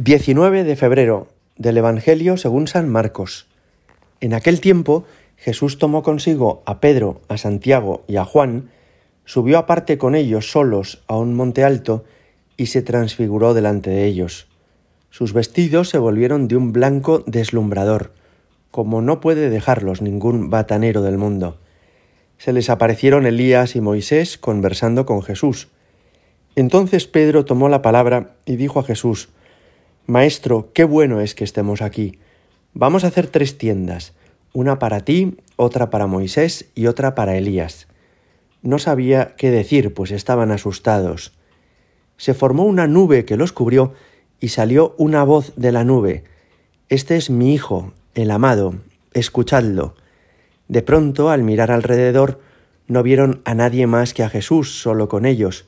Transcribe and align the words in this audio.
19 0.00 0.62
de 0.62 0.76
febrero 0.76 1.26
del 1.56 1.76
Evangelio 1.76 2.36
según 2.36 2.68
San 2.68 2.88
Marcos. 2.88 3.48
En 4.20 4.32
aquel 4.32 4.60
tiempo 4.60 5.04
Jesús 5.36 5.78
tomó 5.78 6.04
consigo 6.04 6.62
a 6.66 6.78
Pedro, 6.78 7.20
a 7.26 7.36
Santiago 7.36 8.04
y 8.06 8.14
a 8.14 8.24
Juan, 8.24 8.70
subió 9.24 9.58
aparte 9.58 9.98
con 9.98 10.14
ellos 10.14 10.52
solos 10.52 11.02
a 11.08 11.16
un 11.16 11.34
monte 11.34 11.64
alto 11.64 12.04
y 12.56 12.66
se 12.66 12.80
transfiguró 12.80 13.54
delante 13.54 13.90
de 13.90 14.04
ellos. 14.04 14.46
Sus 15.10 15.32
vestidos 15.32 15.88
se 15.88 15.98
volvieron 15.98 16.46
de 16.46 16.56
un 16.56 16.72
blanco 16.72 17.24
deslumbrador, 17.26 18.12
como 18.70 19.02
no 19.02 19.20
puede 19.20 19.50
dejarlos 19.50 20.00
ningún 20.00 20.48
batanero 20.48 21.02
del 21.02 21.18
mundo. 21.18 21.58
Se 22.36 22.52
les 22.52 22.70
aparecieron 22.70 23.26
Elías 23.26 23.74
y 23.74 23.80
Moisés 23.80 24.38
conversando 24.38 25.06
con 25.06 25.22
Jesús. 25.22 25.66
Entonces 26.54 27.08
Pedro 27.08 27.44
tomó 27.44 27.68
la 27.68 27.82
palabra 27.82 28.36
y 28.46 28.54
dijo 28.54 28.78
a 28.78 28.84
Jesús, 28.84 29.30
Maestro, 30.08 30.70
qué 30.72 30.84
bueno 30.84 31.20
es 31.20 31.34
que 31.34 31.44
estemos 31.44 31.82
aquí. 31.82 32.18
Vamos 32.72 33.04
a 33.04 33.08
hacer 33.08 33.26
tres 33.26 33.58
tiendas, 33.58 34.14
una 34.54 34.78
para 34.78 35.00
ti, 35.00 35.36
otra 35.56 35.90
para 35.90 36.06
Moisés 36.06 36.70
y 36.74 36.86
otra 36.86 37.14
para 37.14 37.36
Elías. 37.36 37.88
No 38.62 38.78
sabía 38.78 39.34
qué 39.36 39.50
decir, 39.50 39.92
pues 39.92 40.10
estaban 40.10 40.50
asustados. 40.50 41.34
Se 42.16 42.32
formó 42.32 42.64
una 42.64 42.86
nube 42.86 43.26
que 43.26 43.36
los 43.36 43.52
cubrió 43.52 43.92
y 44.40 44.48
salió 44.48 44.94
una 44.96 45.24
voz 45.24 45.52
de 45.56 45.72
la 45.72 45.84
nube. 45.84 46.24
Este 46.88 47.16
es 47.16 47.28
mi 47.28 47.52
Hijo, 47.52 47.92
el 48.14 48.30
amado, 48.30 48.76
escuchadlo. 49.12 49.94
De 50.68 50.80
pronto, 50.80 51.28
al 51.28 51.42
mirar 51.42 51.70
alrededor, 51.70 52.40
no 52.86 53.02
vieron 53.02 53.42
a 53.44 53.52
nadie 53.52 53.86
más 53.86 54.14
que 54.14 54.22
a 54.22 54.30
Jesús 54.30 54.80
solo 54.80 55.06
con 55.06 55.26
ellos. 55.26 55.66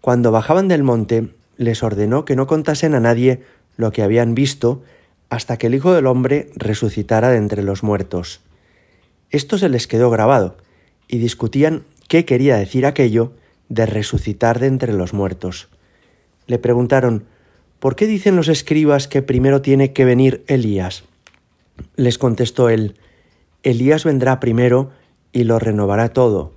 Cuando 0.00 0.30
bajaban 0.30 0.68
del 0.68 0.84
monte, 0.84 1.30
les 1.58 1.82
ordenó 1.82 2.24
que 2.24 2.36
no 2.36 2.46
contasen 2.46 2.94
a 2.94 3.00
nadie 3.00 3.42
lo 3.76 3.92
que 3.92 4.02
habían 4.02 4.34
visto 4.34 4.82
hasta 5.28 5.58
que 5.58 5.66
el 5.66 5.74
Hijo 5.74 5.92
del 5.92 6.06
Hombre 6.06 6.50
resucitara 6.54 7.28
de 7.28 7.36
entre 7.36 7.62
los 7.62 7.82
muertos. 7.82 8.40
Esto 9.30 9.58
se 9.58 9.68
les 9.68 9.86
quedó 9.86 10.08
grabado, 10.08 10.56
y 11.06 11.18
discutían 11.18 11.84
qué 12.08 12.24
quería 12.24 12.56
decir 12.56 12.86
aquello 12.86 13.32
de 13.68 13.84
resucitar 13.84 14.58
de 14.58 14.68
entre 14.68 14.94
los 14.94 15.12
muertos. 15.12 15.68
Le 16.46 16.58
preguntaron, 16.58 17.24
¿por 17.78 17.96
qué 17.96 18.06
dicen 18.06 18.36
los 18.36 18.48
escribas 18.48 19.08
que 19.08 19.20
primero 19.20 19.60
tiene 19.60 19.92
que 19.92 20.06
venir 20.06 20.44
Elías? 20.46 21.04
Les 21.96 22.16
contestó 22.18 22.70
él, 22.70 22.96
Elías 23.62 24.04
vendrá 24.04 24.40
primero 24.40 24.90
y 25.32 25.44
lo 25.44 25.58
renovará 25.58 26.10
todo. 26.10 26.54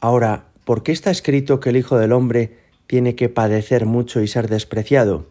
Ahora, 0.00 0.44
¿por 0.64 0.82
qué 0.82 0.92
está 0.92 1.10
escrito 1.10 1.58
que 1.58 1.70
el 1.70 1.76
Hijo 1.76 1.98
del 1.98 2.12
Hombre 2.12 2.67
tiene 2.88 3.14
que 3.14 3.28
padecer 3.28 3.86
mucho 3.86 4.22
y 4.22 4.26
ser 4.26 4.48
despreciado. 4.48 5.26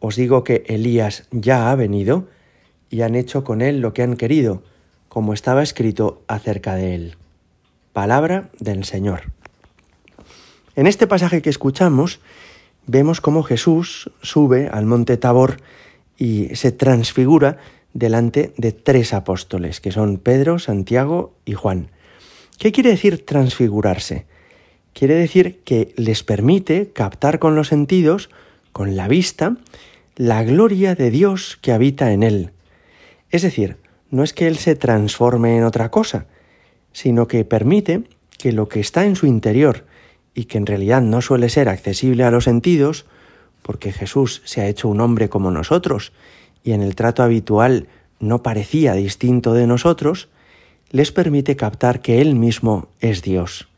Os 0.00 0.16
digo 0.16 0.42
que 0.42 0.64
Elías 0.66 1.28
ya 1.30 1.70
ha 1.70 1.76
venido 1.76 2.26
y 2.88 3.02
han 3.02 3.14
hecho 3.14 3.44
con 3.44 3.60
él 3.60 3.80
lo 3.80 3.92
que 3.92 4.02
han 4.02 4.16
querido, 4.16 4.62
como 5.08 5.34
estaba 5.34 5.62
escrito 5.62 6.22
acerca 6.26 6.74
de 6.74 6.94
él. 6.94 7.16
Palabra 7.92 8.50
del 8.58 8.84
Señor. 8.84 9.30
En 10.74 10.86
este 10.86 11.06
pasaje 11.06 11.42
que 11.42 11.50
escuchamos, 11.50 12.20
vemos 12.86 13.20
cómo 13.20 13.42
Jesús 13.42 14.10
sube 14.22 14.68
al 14.72 14.86
monte 14.86 15.18
Tabor 15.18 15.58
y 16.16 16.56
se 16.56 16.72
transfigura 16.72 17.58
delante 17.92 18.54
de 18.56 18.72
tres 18.72 19.12
apóstoles, 19.12 19.80
que 19.80 19.92
son 19.92 20.16
Pedro, 20.16 20.58
Santiago 20.58 21.34
y 21.44 21.52
Juan. 21.52 21.90
¿Qué 22.58 22.72
quiere 22.72 22.90
decir 22.90 23.26
transfigurarse? 23.26 24.26
Quiere 24.92 25.14
decir 25.14 25.60
que 25.64 25.92
les 25.96 26.22
permite 26.22 26.90
captar 26.92 27.38
con 27.38 27.54
los 27.54 27.68
sentidos, 27.68 28.30
con 28.72 28.96
la 28.96 29.08
vista, 29.08 29.56
la 30.16 30.42
gloria 30.44 30.94
de 30.94 31.10
Dios 31.10 31.58
que 31.60 31.72
habita 31.72 32.12
en 32.12 32.22
él. 32.22 32.50
Es 33.30 33.42
decir, 33.42 33.76
no 34.10 34.22
es 34.22 34.32
que 34.32 34.46
él 34.46 34.58
se 34.58 34.76
transforme 34.76 35.56
en 35.56 35.64
otra 35.64 35.90
cosa, 35.90 36.26
sino 36.92 37.28
que 37.28 37.44
permite 37.44 38.02
que 38.38 38.52
lo 38.52 38.68
que 38.68 38.80
está 38.80 39.04
en 39.04 39.16
su 39.16 39.26
interior 39.26 39.84
y 40.34 40.44
que 40.44 40.58
en 40.58 40.66
realidad 40.66 41.02
no 41.02 41.20
suele 41.20 41.48
ser 41.48 41.68
accesible 41.68 42.24
a 42.24 42.30
los 42.30 42.44
sentidos, 42.44 43.06
porque 43.62 43.92
Jesús 43.92 44.42
se 44.44 44.60
ha 44.60 44.68
hecho 44.68 44.88
un 44.88 45.00
hombre 45.00 45.28
como 45.28 45.50
nosotros 45.50 46.12
y 46.64 46.72
en 46.72 46.82
el 46.82 46.94
trato 46.94 47.22
habitual 47.22 47.86
no 48.18 48.42
parecía 48.42 48.94
distinto 48.94 49.54
de 49.54 49.66
nosotros, 49.66 50.28
les 50.90 51.12
permite 51.12 51.56
captar 51.56 52.02
que 52.02 52.20
Él 52.20 52.34
mismo 52.34 52.88
es 53.00 53.22
Dios. 53.22 53.69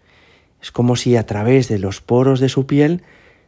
Es 0.63 0.71
como 0.71 0.97
si 0.97 1.17
a 1.17 1.27
través 1.27 1.69
de 1.69 1.79
los 1.79 2.01
poros 2.01 2.41
de 2.41 2.49
su 2.49 2.67
piel 2.67 3.03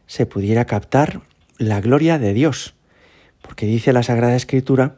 se 0.05 0.25
pudiera 0.25 0.65
captar 0.65 1.21
la 1.57 1.79
gloria 1.81 2.19
de 2.19 2.33
Dios, 2.33 2.75
porque 3.41 3.65
dice 3.65 3.93
la 3.93 4.03
Sagrada 4.03 4.35
Escritura 4.35 4.95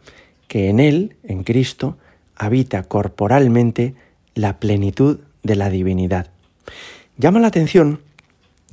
que 0.47 0.69
en 0.69 0.79
Él, 0.79 1.15
en 1.23 1.43
Cristo, 1.43 1.97
habita 2.35 2.83
corporalmente 2.83 3.95
la 4.33 4.59
plenitud 4.59 5.19
de 5.43 5.55
la 5.55 5.69
divinidad. 5.69 6.27
Llama 7.17 7.39
la 7.39 7.47
atención 7.47 8.01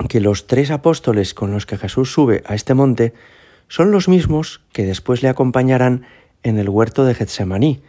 que 0.09 0.21
los 0.21 0.47
tres 0.47 0.71
apóstoles 0.71 1.35
con 1.35 1.53
los 1.53 1.67
que 1.67 1.79
Jesús 1.79 2.13
sube 2.13 2.43
a 2.47 2.55
este 2.55 2.75
monte 2.75 3.15
son 3.69 3.91
los 3.91 4.09
mismos 4.09 4.61
que 4.73 4.85
después 4.85 5.23
le 5.23 5.29
acompañarán 5.29 6.07
en 6.43 6.59
el 6.59 6.69
huerto 6.69 7.05
de 7.05 7.15
Getsemaní, 7.15 7.81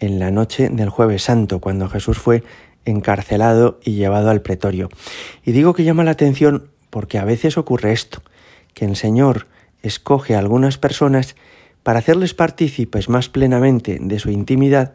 en 0.00 0.18
la 0.18 0.30
noche 0.30 0.68
del 0.70 0.88
jueves 0.88 1.22
santo, 1.22 1.60
cuando 1.60 1.88
Jesús 1.88 2.18
fue 2.18 2.42
encarcelado 2.84 3.80
y 3.84 3.92
llevado 3.92 4.30
al 4.30 4.42
pretorio. 4.42 4.88
Y 5.44 5.52
digo 5.52 5.74
que 5.74 5.84
llama 5.84 6.04
la 6.04 6.12
atención 6.12 6.70
porque 6.90 7.18
a 7.18 7.24
veces 7.24 7.56
ocurre 7.56 7.92
esto, 7.92 8.22
que 8.74 8.84
el 8.84 8.96
Señor 8.96 9.46
escoge 9.82 10.34
a 10.34 10.38
algunas 10.38 10.78
personas 10.78 11.36
para 11.82 12.00
hacerles 12.00 12.34
partícipes 12.34 13.08
más 13.08 13.28
plenamente 13.28 13.98
de 14.00 14.18
su 14.18 14.30
intimidad 14.30 14.92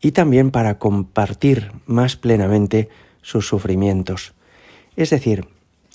y 0.00 0.12
también 0.12 0.50
para 0.50 0.78
compartir 0.78 1.72
más 1.86 2.16
plenamente 2.16 2.88
sus 3.22 3.46
sufrimientos. 3.46 4.34
Es 4.96 5.10
decir, 5.10 5.46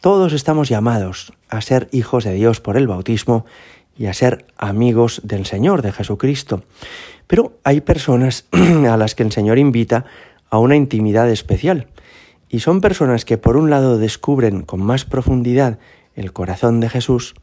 todos 0.02 0.34
estamos 0.34 0.70
llamados 0.70 1.34
a 1.50 1.62
ser 1.62 1.90
hijos 1.92 2.24
de 2.24 2.34
Dios 2.34 2.62
por 2.62 2.78
el 2.78 2.88
bautismo 2.88 3.46
y 3.98 4.06
a 4.06 4.14
ser 4.14 4.46
amigos 4.58 5.22
del 5.26 5.46
Señor, 5.46 5.82
de 5.82 5.92
Jesucristo. 5.92 6.64
Pero 7.28 7.60
hay 7.64 7.82
personas 7.82 8.46
a 8.52 8.98
las 8.98 9.14
que 9.14 9.24
el 9.24 9.32
Señor 9.32 9.60
invita 9.60 10.06
a 10.50 10.60
una 10.60 10.76
intimidad 10.76 11.30
especial. 11.30 11.88
Y 12.50 12.60
son 12.60 12.82
personas 12.82 13.26
que 13.26 13.38
por 13.38 13.58
un 13.58 13.70
lado 13.70 13.98
descubren 13.98 14.64
con 14.64 14.82
más 14.82 15.06
profundidad 15.06 15.80
el 16.16 16.34
corazón 16.34 16.80
de 16.80 16.90
Jesús 16.90 17.36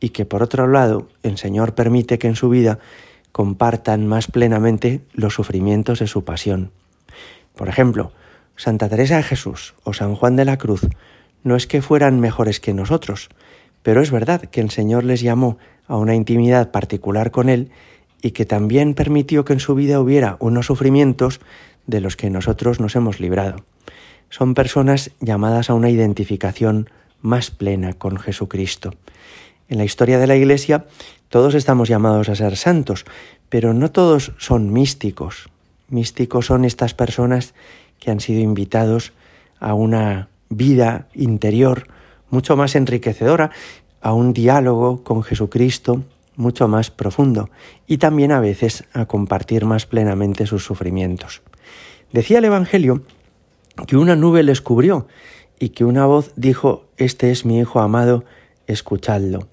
y 0.00 0.10
que 0.10 0.24
por 0.24 0.42
otro 0.42 0.66
lado 0.66 1.08
el 1.22 1.38
Señor 1.38 1.74
permite 1.74 2.18
que 2.18 2.28
en 2.28 2.36
su 2.36 2.48
vida 2.48 2.78
compartan 3.32 4.06
más 4.06 4.26
plenamente 4.26 5.00
los 5.12 5.34
sufrimientos 5.34 5.98
de 5.98 6.06
su 6.06 6.24
pasión. 6.24 6.70
Por 7.56 7.68
ejemplo, 7.68 8.12
Santa 8.56 8.88
Teresa 8.88 9.16
de 9.16 9.22
Jesús 9.22 9.74
o 9.84 9.92
San 9.92 10.14
Juan 10.14 10.36
de 10.36 10.44
la 10.44 10.58
Cruz 10.58 10.86
no 11.42 11.56
es 11.56 11.66
que 11.66 11.82
fueran 11.82 12.20
mejores 12.20 12.60
que 12.60 12.74
nosotros, 12.74 13.28
pero 13.82 14.00
es 14.00 14.10
verdad 14.10 14.42
que 14.42 14.60
el 14.60 14.70
Señor 14.70 15.04
les 15.04 15.20
llamó 15.20 15.58
a 15.88 15.96
una 15.96 16.14
intimidad 16.14 16.70
particular 16.70 17.30
con 17.30 17.48
Él 17.48 17.70
y 18.22 18.30
que 18.30 18.46
también 18.46 18.94
permitió 18.94 19.44
que 19.44 19.52
en 19.52 19.60
su 19.60 19.74
vida 19.74 20.00
hubiera 20.00 20.36
unos 20.38 20.66
sufrimientos 20.66 21.40
de 21.86 22.00
los 22.00 22.16
que 22.16 22.30
nosotros 22.30 22.80
nos 22.80 22.96
hemos 22.96 23.20
librado. 23.20 23.64
Son 24.30 24.54
personas 24.54 25.10
llamadas 25.20 25.70
a 25.70 25.74
una 25.74 25.90
identificación 25.90 26.88
más 27.20 27.50
plena 27.50 27.92
con 27.92 28.16
Jesucristo. 28.16 28.94
En 29.68 29.78
la 29.78 29.84
historia 29.84 30.18
de 30.18 30.26
la 30.26 30.36
Iglesia 30.36 30.86
todos 31.28 31.54
estamos 31.54 31.88
llamados 31.88 32.28
a 32.28 32.34
ser 32.34 32.56
santos, 32.56 33.04
pero 33.48 33.72
no 33.72 33.90
todos 33.90 34.32
son 34.38 34.72
místicos. 34.72 35.48
Místicos 35.88 36.46
son 36.46 36.64
estas 36.64 36.94
personas 36.94 37.54
que 37.98 38.10
han 38.10 38.20
sido 38.20 38.40
invitados 38.40 39.12
a 39.60 39.74
una 39.74 40.28
vida 40.50 41.08
interior 41.14 41.86
mucho 42.28 42.56
más 42.56 42.74
enriquecedora, 42.74 43.50
a 44.00 44.12
un 44.12 44.32
diálogo 44.32 45.04
con 45.04 45.22
Jesucristo 45.22 46.02
mucho 46.36 46.66
más 46.66 46.90
profundo 46.90 47.50
y 47.86 47.98
también 47.98 48.32
a 48.32 48.40
veces 48.40 48.84
a 48.92 49.06
compartir 49.06 49.64
más 49.64 49.86
plenamente 49.86 50.46
sus 50.46 50.64
sufrimientos. 50.64 51.42
Decía 52.12 52.38
el 52.38 52.44
Evangelio 52.44 53.02
que 53.86 53.96
una 53.96 54.16
nube 54.16 54.42
les 54.42 54.60
cubrió 54.60 55.06
y 55.58 55.70
que 55.70 55.84
una 55.84 56.06
voz 56.06 56.32
dijo, 56.36 56.84
Este 56.96 57.30
es 57.30 57.44
mi 57.44 57.58
Hijo 57.58 57.80
amado, 57.80 58.24
escuchadlo. 58.66 59.48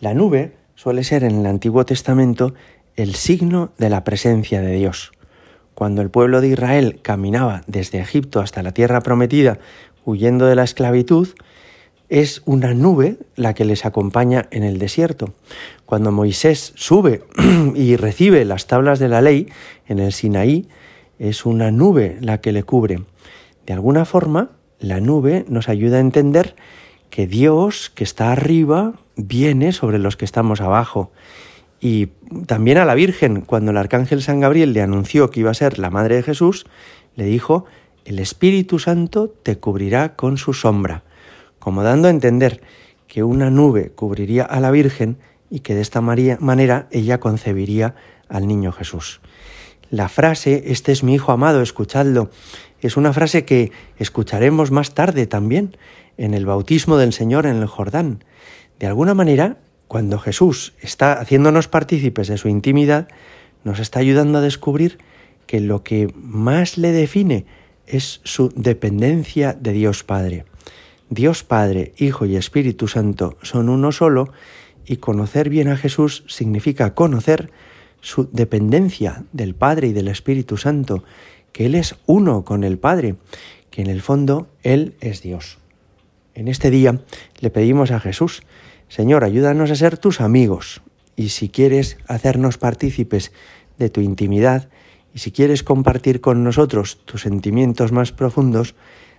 La 0.00 0.14
nube 0.14 0.52
suele 0.74 1.04
ser 1.04 1.24
en 1.24 1.40
el 1.40 1.46
Antiguo 1.46 1.84
Testamento 1.84 2.54
el 2.96 3.14
signo 3.14 3.72
de 3.78 3.90
la 3.90 4.04
presencia 4.04 4.60
de 4.60 4.74
Dios. 4.74 5.12
Cuando 5.74 6.02
el 6.02 6.10
pueblo 6.10 6.40
de 6.40 6.48
Israel 6.48 7.00
caminaba 7.02 7.62
desde 7.66 8.00
Egipto 8.00 8.40
hasta 8.40 8.62
la 8.62 8.72
tierra 8.72 9.00
prometida, 9.00 9.58
huyendo 10.04 10.46
de 10.46 10.56
la 10.56 10.64
esclavitud, 10.64 11.28
es 12.08 12.42
una 12.46 12.74
nube 12.74 13.18
la 13.36 13.54
que 13.54 13.64
les 13.64 13.84
acompaña 13.84 14.46
en 14.50 14.64
el 14.64 14.78
desierto. 14.78 15.34
Cuando 15.84 16.10
Moisés 16.10 16.72
sube 16.74 17.22
y 17.74 17.96
recibe 17.96 18.44
las 18.44 18.66
tablas 18.66 18.98
de 18.98 19.08
la 19.08 19.20
ley 19.20 19.48
en 19.86 19.98
el 19.98 20.12
Sinaí, 20.12 20.68
es 21.18 21.46
una 21.46 21.70
nube 21.70 22.18
la 22.20 22.40
que 22.40 22.52
le 22.52 22.62
cubre. 22.62 23.02
De 23.66 23.72
alguna 23.72 24.04
forma, 24.04 24.50
la 24.78 25.00
nube 25.00 25.44
nos 25.48 25.68
ayuda 25.68 25.98
a 25.98 26.00
entender 26.00 26.54
que 27.10 27.26
Dios, 27.26 27.90
que 27.94 28.04
está 28.04 28.32
arriba, 28.32 28.94
viene 29.16 29.72
sobre 29.72 29.98
los 29.98 30.16
que 30.16 30.24
estamos 30.24 30.60
abajo. 30.60 31.10
Y 31.80 32.08
también 32.46 32.78
a 32.78 32.84
la 32.84 32.94
Virgen, 32.94 33.40
cuando 33.42 33.70
el 33.70 33.76
arcángel 33.76 34.22
San 34.22 34.40
Gabriel 34.40 34.72
le 34.72 34.82
anunció 34.82 35.30
que 35.30 35.40
iba 35.40 35.50
a 35.50 35.54
ser 35.54 35.78
la 35.78 35.90
madre 35.90 36.16
de 36.16 36.22
Jesús, 36.22 36.66
le 37.16 37.24
dijo, 37.24 37.64
el 38.04 38.18
Espíritu 38.18 38.78
Santo 38.78 39.28
te 39.28 39.58
cubrirá 39.58 40.16
con 40.16 40.38
su 40.38 40.54
sombra, 40.54 41.02
como 41.58 41.82
dando 41.82 42.08
a 42.08 42.10
entender 42.10 42.62
que 43.06 43.22
una 43.22 43.50
nube 43.50 43.90
cubriría 43.90 44.44
a 44.44 44.60
la 44.60 44.70
Virgen 44.70 45.18
y 45.50 45.60
que 45.60 45.74
de 45.74 45.80
esta 45.80 46.00
manera 46.00 46.86
ella 46.90 47.20
concebiría 47.20 47.94
al 48.28 48.46
niño 48.46 48.72
Jesús. 48.72 49.20
La 49.90 50.08
frase, 50.08 50.64
este 50.66 50.92
es 50.92 51.02
mi 51.02 51.14
Hijo 51.14 51.32
amado, 51.32 51.62
escuchadlo, 51.62 52.30
es 52.82 52.96
una 52.96 53.12
frase 53.12 53.44
que 53.44 53.72
escucharemos 53.98 54.70
más 54.70 54.94
tarde 54.94 55.26
también 55.26 55.76
en 56.18 56.34
el 56.34 56.44
bautismo 56.44 56.98
del 56.98 57.12
Señor 57.12 57.46
en 57.46 57.56
el 57.56 57.66
Jordán. 57.66 58.22
De 58.78 58.86
alguna 58.86 59.14
manera, 59.14 59.56
cuando 59.86 60.18
Jesús 60.18 60.74
está 60.80 61.14
haciéndonos 61.14 61.68
partícipes 61.68 62.28
de 62.28 62.36
su 62.36 62.48
intimidad, 62.48 63.08
nos 63.64 63.80
está 63.80 64.00
ayudando 64.00 64.38
a 64.38 64.42
descubrir 64.42 64.98
que 65.46 65.60
lo 65.60 65.82
que 65.82 66.12
más 66.14 66.76
le 66.76 66.92
define 66.92 67.46
es 67.86 68.20
su 68.24 68.52
dependencia 68.54 69.54
de 69.54 69.72
Dios 69.72 70.04
Padre. 70.04 70.44
Dios 71.08 71.42
Padre, 71.42 71.94
Hijo 71.96 72.26
y 72.26 72.36
Espíritu 72.36 72.86
Santo 72.86 73.38
son 73.42 73.70
uno 73.70 73.90
solo 73.92 74.30
y 74.84 74.98
conocer 74.98 75.48
bien 75.48 75.68
a 75.68 75.76
Jesús 75.78 76.24
significa 76.28 76.94
conocer 76.94 77.50
su 78.00 78.28
dependencia 78.32 79.24
del 79.32 79.54
Padre 79.54 79.88
y 79.88 79.92
del 79.92 80.08
Espíritu 80.08 80.56
Santo, 80.56 81.04
que 81.52 81.66
Él 81.66 81.74
es 81.74 81.96
uno 82.06 82.44
con 82.44 82.64
el 82.64 82.78
Padre, 82.78 83.16
que 83.70 83.82
en 83.82 83.88
el 83.88 84.02
fondo 84.02 84.48
Él 84.62 84.94
es 85.00 85.22
Dios. 85.22 85.58
En 86.34 86.48
este 86.48 86.70
día 86.70 87.00
le 87.40 87.50
pedimos 87.50 87.90
a 87.90 88.00
Jesús, 88.00 88.42
Señor, 88.88 89.24
ayúdanos 89.24 89.70
a 89.70 89.74
ser 89.74 89.98
tus 89.98 90.20
amigos, 90.20 90.82
y 91.16 91.30
si 91.30 91.48
quieres 91.48 91.98
hacernos 92.06 92.58
partícipes 92.58 93.32
de 93.76 93.90
tu 93.90 94.00
intimidad, 94.00 94.68
y 95.12 95.18
si 95.18 95.32
quieres 95.32 95.62
compartir 95.62 96.20
con 96.20 96.44
nosotros 96.44 97.00
tus 97.04 97.22
sentimientos 97.22 97.92
más 97.92 98.12
profundos, 98.12 98.74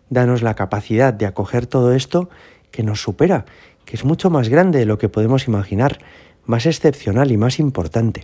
danos 0.09 0.41
la 0.41 0.55
capacidad 0.55 1.13
de 1.13 1.25
acoger 1.25 1.67
todo 1.67 1.93
esto 1.93 2.29
que 2.71 2.83
nos 2.83 3.01
supera, 3.01 3.45
que 3.85 3.95
es 3.95 4.05
mucho 4.05 4.29
más 4.29 4.49
grande 4.49 4.79
de 4.79 4.85
lo 4.85 4.97
que 4.97 5.09
podemos 5.09 5.47
imaginar, 5.47 5.99
más 6.45 6.65
excepcional 6.65 7.31
y 7.31 7.37
más 7.37 7.59
importante. 7.59 8.23